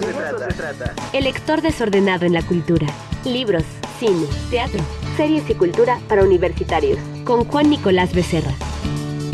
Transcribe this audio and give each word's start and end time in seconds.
eso, 0.00 0.38
se, 0.38 0.54
trata. 0.54 0.94
El 1.12 1.24
lector 1.24 1.62
desordenado 1.62 2.24
en 2.26 2.32
la 2.32 2.42
cultura. 2.46 2.86
Libros, 3.24 3.64
cine, 3.98 4.26
teatro, 4.50 4.80
series 5.16 5.48
y 5.48 5.54
cultura 5.54 5.98
para 6.08 6.22
universitarios. 6.24 6.98
Con 7.24 7.44
Juan 7.44 7.70
Nicolás 7.70 8.14
Becerra. 8.14 8.52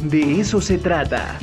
De 0.04 0.40
eso 0.40 0.60
se 0.60 0.78
trata. 0.78 1.38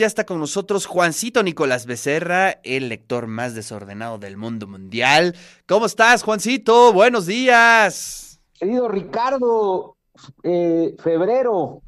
Ya 0.00 0.06
está 0.06 0.24
con 0.24 0.38
nosotros 0.38 0.86
Juancito 0.86 1.42
Nicolás 1.42 1.84
Becerra, 1.86 2.60
el 2.62 2.88
lector 2.88 3.26
más 3.26 3.54
desordenado 3.54 4.18
del 4.18 4.36
mundo 4.36 4.68
mundial. 4.68 5.34
¿Cómo 5.66 5.86
estás, 5.86 6.22
Juancito? 6.22 6.92
Buenos 6.92 7.26
días. 7.26 8.40
Querido 8.54 8.88
Ricardo, 8.88 9.96
eh, 10.44 10.94
febrero. 11.02 11.82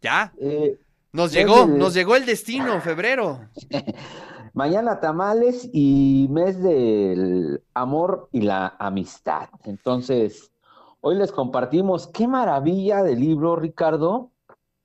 ¿Ya? 0.00 0.32
eh, 0.40 0.78
Nos 1.12 1.32
llegó, 1.32 1.64
el- 1.64 1.76
nos 1.76 1.92
llegó 1.92 2.16
el 2.16 2.24
destino, 2.24 2.80
febrero. 2.80 3.40
mañana 4.60 5.00
tamales 5.00 5.70
y 5.72 6.26
mes 6.30 6.62
del 6.62 7.62
amor 7.72 8.28
y 8.30 8.42
la 8.42 8.76
amistad. 8.78 9.48
Entonces, 9.64 10.52
hoy 11.00 11.14
les 11.16 11.32
compartimos 11.32 12.08
qué 12.08 12.28
maravilla 12.28 13.02
de 13.02 13.16
libro, 13.16 13.56
Ricardo. 13.56 14.32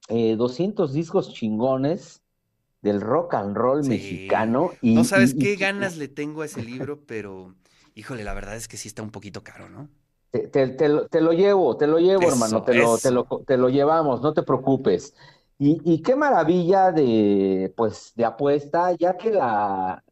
Eh, 0.08 0.38
200 0.38 0.94
discos 0.94 1.34
chingones 1.34 2.22
del 2.82 3.02
rock 3.02 3.34
and 3.34 3.58
roll 3.58 3.84
Sí. 3.84 3.90
mexicano. 3.90 4.72
Y, 4.82 4.96
No 4.96 5.04
sabes 5.04 5.34
y- 5.34 5.40
qué 5.40 5.54
y- 5.54 5.58
ganas 5.58 5.98
le 5.98 6.08
tengo 6.08 6.44
a 6.44 6.46
ese 6.46 6.62
libro, 6.62 7.02
pero 7.05 7.54
híjole, 7.96 8.24
la 8.24 8.34
verdad 8.34 8.55
es 8.55 8.70
que 8.70 8.78
sí 8.78 8.88
está 8.88 9.04
un 9.04 9.12
poquito 9.12 9.44
caro, 9.44 9.68
¿no? 9.68 9.90
Te, 10.32 10.48
te- 10.48 10.68
te 10.70 10.88
lo, 10.88 11.08
te 11.08 11.20
lo 11.20 11.34
llevo, 11.34 11.76
te 11.76 11.88
lo 11.88 12.00
llevo, 12.00 12.22
Eso, 12.22 12.34
hermano, 12.34 12.62
lo, 13.12 13.26
te 13.46 13.58
lo 13.58 13.68
llevamos, 13.70 14.22
no 14.22 14.34
te 14.34 14.44
preocupes. 14.44 15.14
Y, 15.58 16.02
qué 16.04 16.16
maravilla 16.18 16.91
de, 16.91 17.73
pues, 17.77 18.12
de 18.16 18.26
apuesta, 18.26 18.91
ya 18.94 19.16
que 19.18 19.32
la 19.32 20.04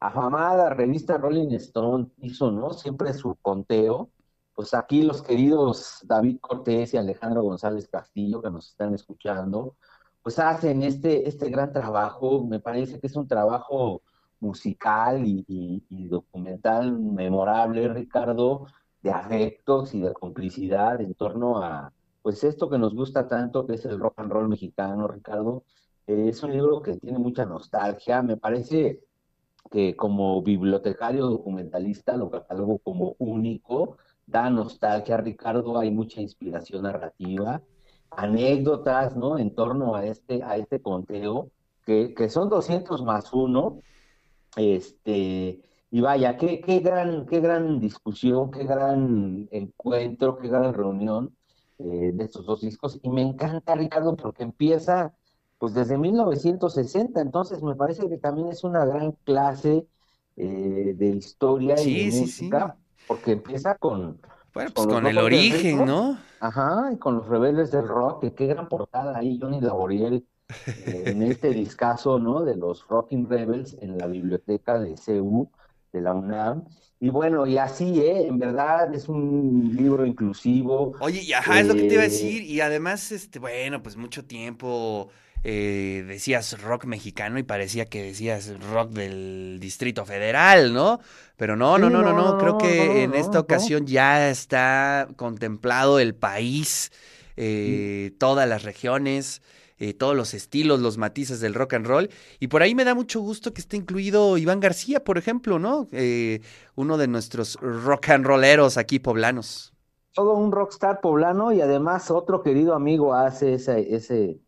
afamada 0.00 0.70
revista 0.70 1.18
Rolling 1.18 1.52
Stone 1.56 2.08
hizo, 2.18 2.50
¿no? 2.50 2.72
Siempre 2.72 3.12
su 3.12 3.34
conteo. 3.36 4.10
Pues 4.54 4.72
aquí 4.74 5.02
los 5.02 5.22
queridos 5.22 6.00
David 6.04 6.38
Cortés 6.40 6.94
y 6.94 6.96
Alejandro 6.96 7.42
González 7.42 7.88
Castillo, 7.88 8.40
que 8.42 8.50
nos 8.50 8.68
están 8.70 8.94
escuchando, 8.94 9.76
pues 10.22 10.38
hacen 10.38 10.82
este, 10.82 11.28
este 11.28 11.50
gran 11.50 11.72
trabajo. 11.72 12.44
Me 12.46 12.58
parece 12.60 12.98
que 12.98 13.06
es 13.06 13.16
un 13.16 13.28
trabajo 13.28 14.02
musical 14.40 15.22
y- 15.26 15.44
y 15.90 16.08
documental 16.08 16.98
memorable, 16.98 17.88
Ricardo 17.92 18.66
de 19.02 19.10
afectos 19.10 19.94
y 19.94 20.00
de 20.00 20.12
complicidad 20.14 21.00
en 21.00 21.14
torno 21.14 21.62
a, 21.62 21.92
pues 22.26 22.42
esto 22.42 22.68
que 22.68 22.76
nos 22.76 22.92
gusta 22.92 23.28
tanto, 23.28 23.64
que 23.68 23.74
es 23.74 23.84
el 23.84 24.00
rock 24.00 24.18
and 24.18 24.32
roll 24.32 24.48
mexicano, 24.48 25.06
Ricardo. 25.06 25.62
Eh, 26.08 26.26
es 26.28 26.42
un 26.42 26.50
libro 26.50 26.82
que 26.82 26.96
tiene 26.96 27.20
mucha 27.20 27.46
nostalgia. 27.46 28.20
Me 28.20 28.36
parece 28.36 28.98
que 29.70 29.94
como 29.94 30.42
bibliotecario 30.42 31.26
documentalista 31.26 32.16
lo 32.16 32.28
catalogo 32.28 32.78
como 32.78 33.14
único. 33.18 33.98
Da 34.26 34.50
nostalgia, 34.50 35.18
Ricardo. 35.18 35.78
Hay 35.78 35.92
mucha 35.92 36.20
inspiración 36.20 36.82
narrativa, 36.82 37.62
anécdotas, 38.10 39.16
¿no? 39.16 39.38
En 39.38 39.54
torno 39.54 39.94
a 39.94 40.04
este, 40.04 40.42
a 40.42 40.56
este 40.56 40.82
conteo, 40.82 41.52
que, 41.84 42.12
que 42.12 42.28
son 42.28 42.48
200 42.48 43.04
más 43.04 43.32
uno. 43.32 43.82
Este, 44.56 45.62
y 45.92 46.00
vaya, 46.00 46.36
qué, 46.36 46.60
qué 46.60 46.80
gran, 46.80 47.24
qué 47.26 47.38
gran 47.38 47.78
discusión, 47.78 48.50
qué 48.50 48.64
gran 48.64 49.46
encuentro, 49.52 50.38
qué 50.38 50.48
gran 50.48 50.74
reunión 50.74 51.35
eh, 51.78 52.12
de 52.14 52.24
estos 52.24 52.46
dos 52.46 52.60
discos. 52.60 52.98
Y 53.02 53.10
me 53.10 53.22
encanta, 53.22 53.74
Ricardo, 53.74 54.16
porque 54.16 54.42
empieza 54.42 55.14
pues 55.58 55.74
desde 55.74 55.96
1960, 55.98 57.20
entonces 57.20 57.62
me 57.62 57.74
parece 57.74 58.08
que 58.08 58.18
también 58.18 58.48
es 58.48 58.62
una 58.64 58.84
gran 58.84 59.12
clase 59.24 59.86
eh, 60.36 60.94
de 60.96 61.06
historia 61.08 61.80
y 61.80 61.94
de 61.94 62.10
sí, 62.12 62.20
música, 62.20 62.76
porque 63.06 63.32
empieza 63.32 63.76
con, 63.76 64.20
Bueno, 64.52 64.70
pues 64.74 64.86
Con 64.86 65.06
el 65.06 65.18
origen. 65.18 65.84
¿no? 65.86 66.18
ajá, 66.40 66.90
y 66.92 66.98
con 66.98 67.16
los 67.16 67.28
Rebeldes 67.28 67.70
del 67.70 67.88
Rock, 67.88 68.20
que 68.22 68.34
qué 68.34 68.46
gran 68.46 68.68
portada 68.68 69.16
ahí, 69.18 69.38
Johnny 69.40 69.60
Laboriel, 69.60 70.26
eh, 70.86 71.04
en 71.06 71.22
este 71.22 71.50
discazo, 71.50 72.18
¿no? 72.18 72.44
De 72.44 72.56
los 72.56 72.86
Rocking 72.88 73.28
Rebels 73.28 73.76
en 73.80 73.98
la 73.98 74.06
biblioteca 74.06 74.78
de 74.78 74.94
CU 74.94 75.50
de 75.96 76.02
la 76.02 76.14
UNAM. 76.14 76.64
Y 77.00 77.10
bueno, 77.10 77.46
y 77.46 77.58
así, 77.58 78.00
¿eh? 78.00 78.26
En 78.26 78.38
verdad 78.38 78.94
es 78.94 79.08
un 79.08 79.74
libro 79.76 80.06
inclusivo. 80.06 80.94
Oye, 80.98 81.22
y 81.22 81.32
ajá, 81.32 81.60
es 81.60 81.66
lo 81.66 81.76
que 81.76 81.84
te 81.84 81.94
iba 81.94 82.02
a 82.02 82.06
Eh, 82.06 82.06
decir. 82.06 82.42
Y 82.42 82.60
además, 82.60 83.12
este, 83.12 83.38
bueno, 83.38 83.82
pues 83.82 83.96
mucho 83.96 84.24
tiempo 84.24 85.10
eh, 85.42 86.04
decías 86.08 86.60
rock 86.62 86.86
mexicano 86.86 87.38
y 87.38 87.42
parecía 87.42 87.84
que 87.86 88.02
decías 88.02 88.58
rock 88.60 88.92
del 88.92 89.58
Distrito 89.60 90.06
Federal, 90.06 90.72
¿no? 90.72 91.00
Pero 91.36 91.54
no, 91.56 91.78
no, 91.78 91.90
no, 91.90 92.02
no, 92.02 92.14
no, 92.14 92.14
no. 92.14 92.38
Creo 92.38 92.56
que 92.56 92.76
no, 92.76 93.04
en 93.04 93.14
esta 93.14 93.38
ocasión 93.40 93.86
ya 93.86 94.30
está 94.30 95.08
contemplado 95.16 95.98
el 95.98 96.14
país, 96.14 96.90
eh, 97.36 98.12
todas 98.18 98.48
las 98.48 98.62
regiones. 98.62 99.42
Eh, 99.78 99.94
todos 99.94 100.16
los 100.16 100.34
estilos, 100.34 100.80
los 100.80 100.98
matices 100.98 101.40
del 101.40 101.54
rock 101.54 101.74
and 101.74 101.86
roll. 101.86 102.10
Y 102.40 102.48
por 102.48 102.62
ahí 102.62 102.74
me 102.74 102.84
da 102.84 102.94
mucho 102.94 103.20
gusto 103.20 103.52
que 103.52 103.60
esté 103.60 103.76
incluido 103.76 104.38
Iván 104.38 104.60
García, 104.60 105.04
por 105.04 105.18
ejemplo, 105.18 105.58
¿no? 105.58 105.88
Eh, 105.92 106.40
uno 106.74 106.98
de 106.98 107.08
nuestros 107.08 107.56
rock 107.60 108.10
and 108.10 108.26
rolleros 108.26 108.76
aquí 108.78 108.98
poblanos. 108.98 109.72
todo 110.14 110.34
un 110.34 110.50
rockstar 110.52 111.00
poblano 111.00 111.52
y 111.52 111.60
además 111.60 112.10
otro 112.10 112.42
querido 112.42 112.74
amigo 112.74 113.14
hace 113.14 113.54
esa, 113.54 113.78
ese, 113.78 114.40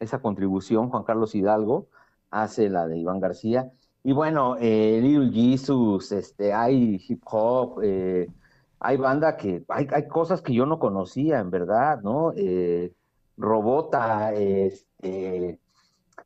esa 0.00 0.20
contribución, 0.20 0.88
Juan 0.90 1.04
Carlos 1.04 1.34
Hidalgo, 1.34 1.88
hace 2.30 2.68
la 2.68 2.86
de 2.88 2.98
Iván 2.98 3.20
García. 3.20 3.72
Y 4.02 4.12
bueno, 4.12 4.56
eh, 4.60 5.00
Little 5.02 5.30
Jesus, 5.32 6.12
este, 6.12 6.52
hay 6.52 7.00
hip 7.08 7.22
hop, 7.26 7.80
eh, 7.82 8.28
hay 8.80 8.96
banda 8.96 9.36
que, 9.36 9.64
hay, 9.68 9.86
hay 9.92 10.08
cosas 10.08 10.42
que 10.42 10.54
yo 10.54 10.66
no 10.66 10.78
conocía, 10.78 11.38
en 11.40 11.50
verdad, 11.50 12.00
¿no? 12.02 12.32
Robota, 13.36 14.32
este, 14.32 15.60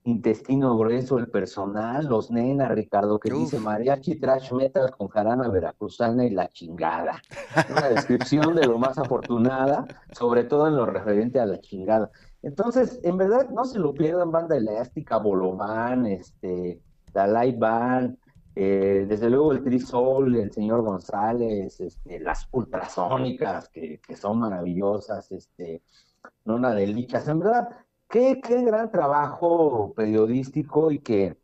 Intestino 0.04 0.78
Grueso, 0.78 1.18
el 1.18 1.28
personal, 1.28 2.06
los 2.06 2.30
Nena, 2.30 2.68
Ricardo, 2.68 3.18
que 3.18 3.32
Uf. 3.32 3.40
dice 3.40 3.58
mariachi 3.58 4.18
trash 4.18 4.52
metal 4.52 4.90
con 4.96 5.08
jarana 5.08 5.48
veracruzana 5.48 6.24
y 6.24 6.30
la 6.30 6.48
chingada. 6.48 7.20
Una 7.70 7.88
descripción 7.88 8.54
de 8.54 8.66
lo 8.66 8.78
más 8.78 8.98
afortunada, 8.98 9.86
sobre 10.12 10.44
todo 10.44 10.68
en 10.68 10.76
lo 10.76 10.86
referente 10.86 11.38
a 11.38 11.46
la 11.46 11.60
chingada. 11.60 12.10
Entonces, 12.42 13.00
en 13.02 13.18
verdad, 13.18 13.50
no 13.50 13.64
se 13.64 13.78
lo 13.78 13.92
pierdan, 13.92 14.30
Banda 14.30 14.56
Elástica, 14.56 15.18
Bolobán, 15.18 16.06
este, 16.06 16.80
Dalai 17.12 17.52
Band, 17.52 18.16
eh, 18.54 19.06
desde 19.08 19.30
luego 19.30 19.52
el 19.52 19.62
Trisol, 19.62 20.36
el 20.36 20.52
señor 20.52 20.82
González, 20.82 21.80
este, 21.80 22.20
las 22.20 22.48
ultrasónicas, 22.52 23.68
que, 23.68 24.00
son 24.16 24.40
maravillosas, 24.40 25.30
este, 25.32 25.82
Nona 26.44 26.74
de 26.74 26.84
en 26.84 27.38
verdad, 27.38 27.68
qué, 28.08 28.40
qué 28.42 28.62
gran 28.62 28.90
trabajo 28.90 29.92
periodístico 29.94 30.90
y 30.90 30.98
que, 30.98 31.36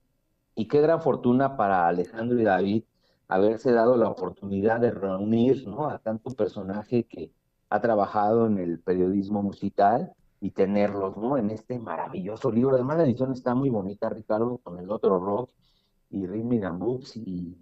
y 0.54 0.66
qué 0.68 0.80
gran 0.80 1.00
fortuna 1.00 1.56
para 1.56 1.88
Alejandro 1.88 2.40
y 2.40 2.44
David 2.44 2.84
haberse 3.28 3.72
dado 3.72 3.96
la 3.96 4.08
oportunidad 4.08 4.80
de 4.80 4.90
reunir, 4.90 5.66
¿no? 5.66 5.88
a 5.88 5.98
tanto 5.98 6.30
personaje 6.30 7.04
que 7.04 7.32
ha 7.70 7.80
trabajado 7.80 8.46
en 8.46 8.58
el 8.58 8.80
periodismo 8.80 9.42
musical 9.42 10.12
y 10.40 10.50
tenerlos, 10.50 11.16
¿no? 11.16 11.36
En 11.38 11.50
este 11.50 11.78
maravilloso 11.78 12.52
libro. 12.52 12.74
Además, 12.76 12.98
la 12.98 13.04
edición 13.04 13.32
está 13.32 13.54
muy 13.54 13.70
bonita, 13.70 14.08
Ricardo, 14.08 14.58
con 14.58 14.78
el 14.78 14.90
otro 14.90 15.18
rock 15.18 15.50
y 16.10 16.24
and 16.24 16.78
Books 16.78 17.16
y 17.16 17.56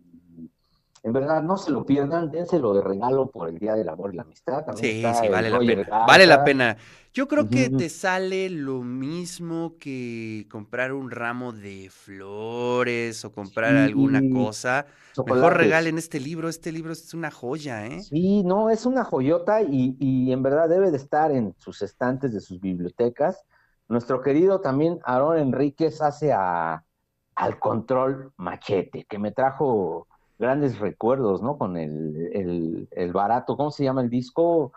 en 1.04 1.12
verdad 1.12 1.42
no 1.42 1.58
se 1.58 1.70
lo 1.70 1.84
pierdan, 1.84 2.30
dénselo 2.30 2.72
de 2.72 2.80
regalo 2.80 3.30
por 3.30 3.50
el 3.50 3.58
Día 3.58 3.74
del 3.74 3.90
Amor 3.90 4.14
y 4.14 4.16
la 4.16 4.22
Amistad. 4.22 4.64
También 4.64 5.04
Sí, 5.14 5.20
sí, 5.20 5.28
vale 5.28 5.50
la 5.50 5.58
pena. 5.58 6.06
Vale 6.06 6.26
la 6.26 6.44
pena. 6.44 6.76
Yo 7.12 7.28
creo 7.28 7.46
que 7.46 7.68
te 7.68 7.90
sale 7.90 8.48
lo 8.48 8.82
mismo 8.82 9.76
que 9.78 10.46
comprar 10.50 10.94
un 10.94 11.10
ramo 11.10 11.52
de 11.52 11.90
flores 11.90 13.22
o 13.26 13.32
comprar 13.32 13.76
alguna 13.76 14.22
cosa. 14.32 14.86
Mejor 14.86 15.14
chocolates. 15.26 15.58
regalen 15.58 15.98
este 15.98 16.20
libro. 16.20 16.48
Este 16.48 16.72
libro 16.72 16.92
es 16.92 17.12
una 17.12 17.30
joya, 17.30 17.86
¿eh? 17.86 18.00
Sí, 18.00 18.42
no, 18.42 18.70
es 18.70 18.86
una 18.86 19.04
joyota 19.04 19.60
y, 19.60 19.98
y 20.00 20.32
en 20.32 20.42
verdad 20.42 20.70
debe 20.70 20.90
de 20.90 20.96
estar 20.96 21.30
en 21.32 21.54
sus 21.58 21.82
estantes 21.82 22.32
de 22.32 22.40
sus 22.40 22.60
bibliotecas. 22.60 23.44
Nuestro 23.88 24.22
querido 24.22 24.62
también 24.62 25.00
Aarón 25.04 25.36
Enríquez 25.38 26.00
hace 26.00 26.32
a, 26.32 26.82
al 27.36 27.58
control 27.58 28.32
machete, 28.36 29.04
que 29.04 29.18
me 29.18 29.32
trajo 29.32 30.06
grandes 30.38 30.78
recuerdos, 30.78 31.42
¿no? 31.42 31.58
Con 31.58 31.76
el, 31.76 32.30
el, 32.32 32.88
el 32.90 33.12
barato, 33.12 33.56
¿cómo 33.56 33.70
se 33.70 33.84
llama 33.84 34.02
el 34.02 34.10
disco? 34.10 34.72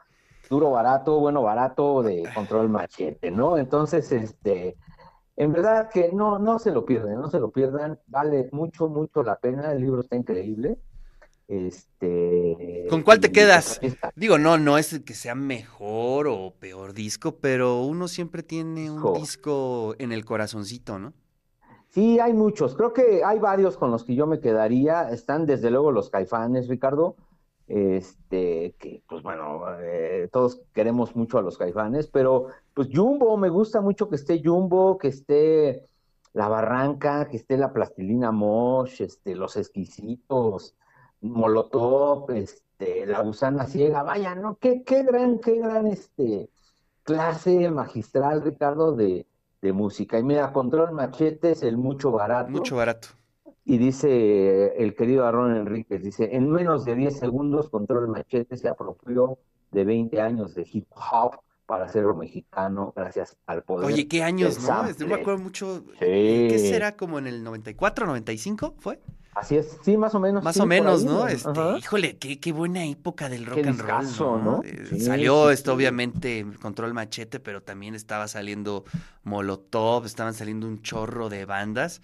Duro 0.49 0.71
barato, 0.71 1.19
bueno 1.19 1.41
barato 1.41 2.03
de 2.03 2.29
control 2.33 2.69
machete, 2.69 3.31
¿no? 3.31 3.57
Entonces, 3.57 4.11
este, 4.11 4.77
en 5.35 5.51
verdad 5.51 5.89
que 5.89 6.11
no, 6.13 6.39
no 6.39 6.57
se 6.57 6.71
lo 6.71 6.85
pierdan, 6.85 7.21
no 7.21 7.29
se 7.29 7.39
lo 7.39 7.51
pierdan, 7.51 7.99
vale 8.07 8.49
mucho, 8.51 8.87
mucho 8.87 9.23
la 9.23 9.35
pena, 9.37 9.71
el 9.71 9.81
libro 9.81 10.01
está 10.01 10.15
increíble. 10.15 10.77
Este, 11.47 12.87
¿Con 12.89 13.03
cuál 13.03 13.19
te 13.19 13.31
quedas? 13.31 13.79
Digo, 14.15 14.37
no, 14.37 14.57
no 14.57 14.77
es 14.77 14.99
que 14.99 15.13
sea 15.13 15.33
mejor 15.33 16.27
o 16.27 16.53
peor 16.59 16.93
disco, 16.93 17.37
pero 17.37 17.83
uno 17.83 18.07
siempre 18.07 18.43
tiene 18.43 18.91
un 18.91 19.13
disco 19.13 19.95
en 19.97 20.11
el 20.11 20.25
corazoncito, 20.25 20.99
¿no? 20.99 21.13
Sí, 21.97 22.19
hay 22.19 22.31
muchos. 22.31 22.75
Creo 22.75 22.93
que 22.93 23.23
hay 23.23 23.39
varios 23.39 23.75
con 23.75 23.89
los 23.89 24.03
que 24.03 24.13
yo 24.13 24.27
me 24.27 24.39
quedaría. 24.39 25.09
Están 25.09 25.47
desde 25.47 25.71
luego 25.71 25.91
los 25.91 26.11
caifanes, 26.11 26.67
Ricardo. 26.67 27.15
Este, 27.65 28.75
que 28.77 29.01
pues 29.09 29.23
bueno, 29.23 29.63
eh, 29.79 30.29
todos 30.31 30.61
queremos 30.73 31.15
mucho 31.15 31.39
a 31.39 31.41
los 31.41 31.57
caifanes, 31.57 32.05
pero 32.05 32.49
pues 32.75 32.89
Jumbo, 32.93 33.35
me 33.37 33.49
gusta 33.49 33.81
mucho 33.81 34.09
que 34.09 34.17
esté 34.17 34.43
Jumbo, 34.45 34.99
que 34.99 35.07
esté 35.07 35.87
La 36.33 36.47
Barranca, 36.47 37.27
que 37.27 37.37
esté 37.37 37.57
la 37.57 37.73
Plastilina 37.73 38.31
Mosh, 38.31 39.01
este, 39.01 39.33
los 39.33 39.57
exquisitos, 39.57 40.75
Molotov, 41.21 42.29
este, 42.29 43.07
la 43.07 43.23
gusana 43.23 43.65
ciega, 43.65 44.03
vaya, 44.03 44.35
¿no? 44.35 44.57
Qué, 44.57 44.83
qué 44.83 45.01
gran, 45.01 45.39
qué 45.39 45.55
gran 45.55 45.87
este 45.87 46.51
clase 47.01 47.71
magistral, 47.71 48.43
Ricardo, 48.43 48.91
de, 48.91 49.25
de 49.61 49.73
música. 49.73 50.19
Y 50.19 50.23
mira, 50.23 50.51
Control 50.53 50.91
Machetes, 50.91 51.63
el 51.63 51.77
mucho 51.77 52.11
barato. 52.11 52.51
Mucho 52.51 52.75
barato. 52.75 53.09
Y 53.65 53.77
dice 53.77 54.81
el 54.81 54.95
querido 54.95 55.25
Arrón 55.25 55.55
Enríquez, 55.55 56.01
dice, 56.01 56.29
en 56.35 56.49
menos 56.49 56.85
de 56.85 56.95
10 56.95 57.19
segundos 57.19 57.69
Control 57.69 58.07
Machete 58.07 58.55
se 58.55 58.69
apropió 58.69 59.39
de 59.71 59.83
20 59.83 60.21
años 60.21 60.55
de 60.55 60.65
hip 60.71 60.87
hop 61.11 61.41
para 61.65 61.83
hacerlo 61.83 62.15
mexicano 62.15 62.93
gracias 62.95 63.35
al 63.45 63.63
poder. 63.63 63.85
Oye, 63.85 64.07
qué 64.07 64.23
años, 64.23 64.57
¿no? 64.59 64.65
sample. 64.65 64.95
Yo 64.97 65.07
me 65.07 65.15
acuerdo 65.15 65.43
mucho. 65.43 65.83
Sí. 65.99 66.47
¿Qué 66.49 66.59
será 66.59 66.95
como 66.95 67.19
en 67.19 67.27
el 67.27 67.43
94, 67.43 68.05
95? 68.05 68.75
¿Fue? 68.79 69.01
Así 69.39 69.55
es, 69.55 69.77
sí, 69.83 69.97
más 69.97 70.15
o 70.15 70.19
menos. 70.19 70.43
Más 70.43 70.55
sí, 70.55 70.61
o 70.61 70.65
menos, 70.65 71.01
ahí, 71.01 71.05
¿no? 71.05 71.27
Este, 71.27 71.77
híjole, 71.77 72.17
qué, 72.17 72.39
qué 72.39 72.51
buena 72.51 72.85
época 72.85 73.29
del 73.29 73.45
rock 73.45 73.61
Qué 73.61 73.69
and 73.69 73.79
roll, 73.79 74.05
¿no? 74.17 74.37
¿no? 74.39 74.63
Eh, 74.63 74.85
Sí, 74.89 74.99
Salió 74.99 75.47
sí, 75.47 75.53
esto, 75.53 75.73
obviamente, 75.73 76.45
Control 76.61 76.93
Machete, 76.93 77.39
pero 77.39 77.61
también 77.61 77.93
estaba 77.93 78.27
saliendo 78.27 78.83
Molotov, 79.23 80.05
estaban 80.05 80.33
saliendo 80.33 80.67
un 80.67 80.81
chorro 80.81 81.29
de 81.29 81.45
bandas 81.45 82.01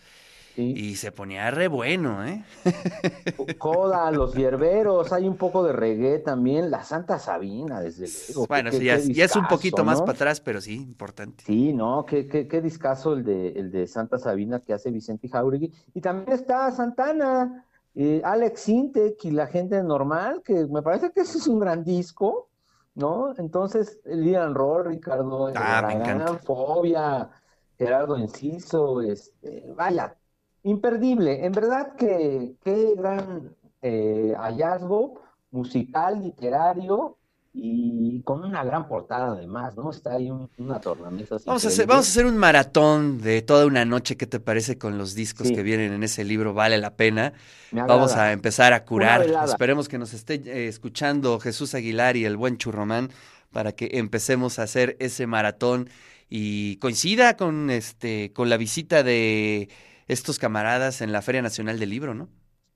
Sí. 0.56 0.74
y 0.78 0.96
se 0.98 1.12
ponía 1.12 1.50
re 1.50 1.68
bueno, 1.68 2.24
¿eh? 2.26 2.44
Coda, 3.58 4.12
los 4.12 4.36
hierberos, 4.36 5.12
hay 5.12 5.28
un 5.28 5.36
poco 5.38 5.64
de 5.64 5.74
reggae 5.74 6.20
también, 6.20 6.70
la 6.70 6.84
Santa 6.84 7.18
Sabina, 7.18 7.82
desde 7.82 8.08
luego. 8.34 8.46
Bueno, 8.48 8.70
qué- 8.70 8.84
ya, 8.84 8.96
qué 8.98 9.02
es- 9.02 9.08
ya 9.10 9.26
es 9.26 9.36
un 9.36 9.48
poquito 9.48 9.84
más 9.84 10.00
para 10.02 10.14
atrás, 10.14 10.42
pero 10.42 10.62
sí, 10.62 10.76
importante. 10.76 11.44
Sí, 11.44 11.74
no, 11.74 12.06
qué, 12.06 12.28
qué, 12.28 12.48
qué 12.48 12.62
discazo 12.62 13.14
el 13.14 13.24
de, 13.24 13.50
el 13.50 13.72
de 13.72 13.88
Santa 13.88 14.18
Sabina 14.20 14.60
que 14.60 14.74
hace 14.74 14.92
Vicente 14.92 15.28
Jauregui. 15.28 15.74
Y 15.94 16.02
también 16.02 16.32
está 16.38 16.72
Santana, 16.72 17.66
eh, 17.96 18.22
Alex 18.24 18.62
Sintek 18.62 19.26
y 19.26 19.32
la 19.32 19.48
gente 19.48 19.82
normal, 19.84 20.42
que 20.44 20.66
me 20.68 20.82
parece 20.84 21.12
que 21.12 21.22
ese 21.22 21.40
es 21.40 21.48
un 21.48 21.60
gran 21.60 21.84
disco, 21.84 22.50
¿no? 22.96 23.34
Entonces, 23.38 24.00
el 24.06 24.24
Ian 24.26 24.54
Roll, 24.54 24.86
Ricardo, 24.86 25.52
Ah, 25.56 25.84
me 25.88 25.96
Gran 25.96 26.22
encanta. 26.22 26.38
Fobia, 26.40 27.30
Gerardo 27.78 28.18
Enciso, 28.18 29.02
este, 29.02 29.66
vaya, 29.76 30.16
imperdible. 30.64 31.46
En 31.46 31.52
verdad 31.52 31.96
que 31.96 32.54
qué 32.64 32.94
gran 32.98 33.56
eh, 33.82 34.34
hallazgo 34.38 35.22
musical, 35.52 36.22
literario 36.24 37.18
y 37.56 38.22
con 38.24 38.44
una 38.44 38.64
gran 38.64 38.88
portada 38.88 39.28
además, 39.34 39.76
¿no? 39.76 39.92
Está 39.92 40.14
ahí 40.14 40.32
un- 40.32 40.50
una 40.58 40.80
tornamesa 40.80 41.36
Vamos 41.46 41.64
a, 41.66 41.68
hacer, 41.68 41.86
vamos 41.86 42.08
a 42.08 42.10
hacer 42.10 42.26
un 42.26 42.38
maratón 42.38 43.22
de 43.22 43.44
toda 43.44 43.68
una 43.68 43.86
noche, 43.86 44.18
¿qué 44.18 44.26
te 44.26 44.40
parece 44.40 44.80
con 44.80 44.98
los 44.98 45.14
discos 45.14 45.50
Sí. 45.50 45.54
que 45.56 45.62
vienen 45.62 45.94
en 45.94 46.02
ese 46.02 46.24
libro? 46.24 46.56
Vale 46.56 46.80
la 46.80 46.96
pena. 46.96 47.34
Vamos 47.72 48.16
a 48.16 48.32
empezar 48.32 48.74
a 48.74 48.86
curar. 48.86 49.24
Esperemos 49.46 49.88
que 49.88 50.00
nos 50.00 50.14
esté 50.14 50.36
eh, 50.46 50.68
escuchando 50.68 51.40
Jesús 51.40 51.76
Aguilar 51.76 52.18
y 52.18 52.26
el 52.26 52.38
buen 52.38 52.58
Churromán 52.58 53.10
para 53.52 53.74
que 53.74 53.90
empecemos 54.00 54.58
a 54.58 54.64
hacer 54.64 54.96
ese 55.00 55.28
maratón 55.28 55.90
y 56.30 56.78
coincida 56.78 57.38
con 57.38 57.70
este 57.70 58.32
con 58.34 58.50
la 58.50 58.58
visita 58.58 59.04
de 59.04 59.70
estos 60.08 60.40
camaradas 60.40 61.02
en 61.02 61.12
la 61.12 61.22
Feria 61.22 61.42
Nacional 61.42 61.80
del 61.80 61.90
Libro, 61.90 62.14
¿no? 62.14 62.30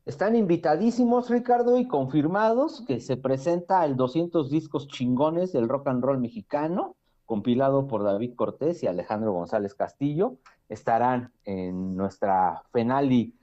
Están 0.05 0.35
invitadísimos, 0.37 1.29
Ricardo, 1.29 1.77
y 1.77 1.87
confirmados 1.87 2.83
que 2.87 3.01
se 3.01 3.17
presenta 3.17 3.83
el 3.83 3.97
200 3.97 4.49
discos 4.49 4.87
chingones 4.87 5.51
del 5.51 5.67
rock 5.67 5.87
and 5.89 6.01
roll 6.03 6.19
mexicano, 6.19 6.95
compilado 7.25 7.87
por 7.87 8.03
David 8.03 8.35
Cortés 8.35 8.83
y 8.83 8.87
Alejandro 8.87 9.33
González 9.33 9.75
Castillo. 9.75 10.37
Estarán 10.69 11.33
en 11.43 11.97
nuestra 11.97 12.63
Fenali 12.71 13.33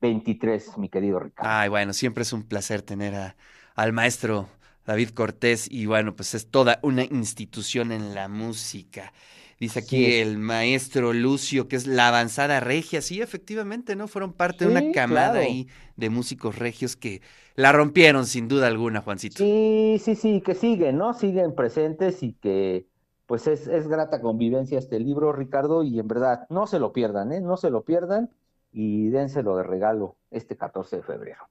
23, 0.00 0.78
mi 0.78 0.88
querido 0.88 1.18
Ricardo. 1.20 1.50
Ay, 1.52 1.68
bueno, 1.68 1.92
siempre 1.92 2.22
es 2.22 2.32
un 2.32 2.42
placer 2.44 2.82
tener 2.82 3.14
a- 3.14 3.36
al 3.74 3.92
maestro 3.92 4.48
David 4.86 5.10
Cortés 5.10 5.70
y 5.70 5.86
bueno, 5.86 6.14
pues 6.14 6.34
es 6.34 6.48
toda 6.50 6.78
una 6.82 7.04
institución 7.04 7.92
en 7.92 8.14
la 8.14 8.28
música. 8.28 9.12
Dice 9.58 9.78
aquí 9.80 10.16
el 10.16 10.38
maestro 10.38 11.12
Lucio, 11.12 11.68
que 11.68 11.76
es 11.76 11.86
la 11.86 12.08
avanzada 12.08 12.60
regia. 12.60 13.00
Sí, 13.00 13.22
efectivamente, 13.22 13.96
¿no? 13.96 14.08
Fueron 14.08 14.32
parte 14.32 14.66
de 14.66 14.70
una 14.70 14.92
camada 14.92 15.32
claro. 15.32 15.46
ahí 15.46 15.68
de 15.96 16.10
músicos 16.10 16.58
regios 16.58 16.96
que 16.96 17.22
la 17.54 17.72
rompieron 17.72 18.26
sin 18.26 18.48
duda 18.48 18.66
alguna, 18.66 19.00
Juancito. 19.00 19.38
Sí, 19.38 20.00
sí, 20.02 20.16
sí, 20.16 20.40
que 20.40 20.54
siguen, 20.54 20.98
¿no? 20.98 21.14
Siguen 21.14 21.54
presentes 21.54 22.22
y 22.22 22.34
que 22.34 22.86
pues 23.26 23.46
es, 23.46 23.68
es 23.68 23.88
grata 23.88 24.20
convivencia 24.20 24.78
este 24.78 24.98
libro, 25.00 25.32
Ricardo, 25.32 25.82
y 25.82 25.98
en 25.98 26.08
verdad 26.08 26.46
no 26.50 26.66
se 26.66 26.78
lo 26.78 26.92
pierdan, 26.92 27.32
¿eh? 27.32 27.40
No 27.40 27.56
se 27.56 27.70
lo 27.70 27.84
pierdan 27.84 28.30
y 28.72 29.08
dénselo 29.08 29.56
de 29.56 29.62
regalo 29.62 30.16
este 30.34 30.56
14 30.56 30.96
de 30.96 31.02
febrero. 31.02 31.48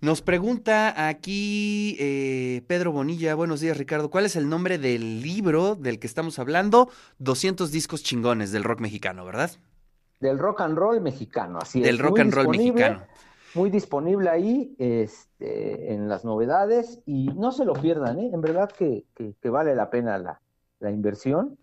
Nos 0.00 0.20
pregunta 0.22 1.08
aquí 1.08 1.96
eh, 1.98 2.62
Pedro 2.66 2.92
Bonilla, 2.92 3.34
buenos 3.34 3.60
días 3.60 3.76
Ricardo, 3.78 4.10
¿cuál 4.10 4.26
es 4.26 4.36
el 4.36 4.48
nombre 4.48 4.78
del 4.78 5.22
libro 5.22 5.74
del 5.76 5.98
que 5.98 6.06
estamos 6.06 6.38
hablando? 6.38 6.90
200 7.18 7.70
discos 7.70 8.02
chingones 8.02 8.52
del 8.52 8.64
rock 8.64 8.80
mexicano, 8.80 9.24
¿verdad? 9.24 9.50
Del 10.20 10.38
rock 10.38 10.60
and 10.62 10.76
roll 10.76 11.00
mexicano, 11.00 11.58
así 11.60 11.80
Del 11.80 11.96
es. 11.96 12.00
rock 12.00 12.12
muy 12.12 12.20
and 12.20 12.34
roll 12.34 12.48
mexicano. 12.48 13.02
Muy 13.54 13.70
disponible 13.70 14.28
ahí 14.30 14.74
este, 14.78 15.92
en 15.94 16.08
las 16.08 16.24
novedades 16.24 17.00
y 17.06 17.26
no 17.28 17.52
se 17.52 17.64
lo 17.64 17.72
pierdan, 17.74 18.18
¿eh? 18.18 18.30
En 18.32 18.40
verdad 18.40 18.70
que, 18.70 19.04
que- 19.14 19.34
que 19.40 19.48
vale 19.50 19.74
la 19.76 19.90
pena 19.90 20.18
la, 20.18 20.40
la 20.80 20.90
inversión 20.90 21.56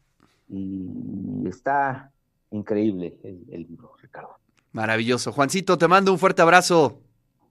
y 0.47 1.47
está 1.47 2.11
increíble 2.51 3.17
el, 3.23 3.45
el 3.51 3.61
libro, 3.67 3.93
Ricardo. 4.01 4.37
Maravilloso. 4.71 5.31
Juancito, 5.31 5.77
te 5.77 5.87
mando 5.87 6.11
un 6.11 6.19
fuerte 6.19 6.41
abrazo. 6.41 6.99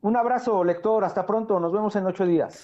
Un 0.02 0.16
abrazo, 0.16 0.64
lector, 0.64 1.04
hasta 1.04 1.26
pronto, 1.26 1.60
nos 1.60 1.72
vemos 1.72 1.94
en 1.96 2.06
ocho 2.06 2.24
días. 2.24 2.58